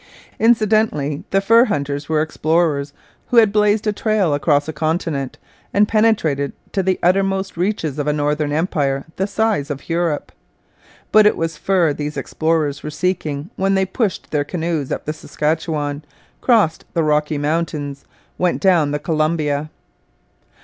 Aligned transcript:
Incidentally, 0.39 1.25
the 1.29 1.39
fur 1.41 1.65
hunters 1.65 2.09
were 2.09 2.23
explorers 2.23 2.91
who 3.27 3.37
had 3.37 3.51
blazed 3.53 3.85
a 3.85 3.93
trail 3.93 4.33
across 4.33 4.67
a 4.67 4.73
continent 4.73 5.37
and 5.75 5.87
penetrated 5.87 6.53
to 6.71 6.81
the 6.81 6.97
uttermost 7.03 7.55
reaches 7.55 7.99
of 7.99 8.07
a 8.07 8.11
northern 8.11 8.51
empire 8.51 9.05
the 9.17 9.27
size 9.27 9.69
of 9.69 9.87
Europe. 9.89 10.31
But 11.11 11.27
it 11.27 11.37
was 11.37 11.55
fur 11.55 11.93
these 11.93 12.17
explorers 12.17 12.81
were 12.81 12.89
seeking 12.89 13.51
when 13.57 13.75
they 13.75 13.85
pushed 13.85 14.31
their 14.31 14.43
canoes 14.43 14.91
up 14.91 15.05
the 15.05 15.13
Saskatchewan, 15.13 16.03
crossed 16.41 16.83
the 16.95 17.03
Rocky 17.03 17.37
Mountains, 17.37 18.03
went 18.39 18.59
down 18.59 18.89
the 18.89 18.97
Columbia. 18.97 19.69